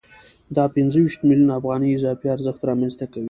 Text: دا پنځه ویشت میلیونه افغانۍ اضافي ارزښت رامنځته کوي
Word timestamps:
دا 0.55 0.63
پنځه 0.75 0.97
ویشت 1.01 1.21
میلیونه 1.29 1.53
افغانۍ 1.59 1.89
اضافي 1.93 2.27
ارزښت 2.35 2.61
رامنځته 2.69 3.05
کوي 3.13 3.19